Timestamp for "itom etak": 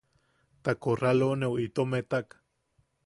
1.65-2.39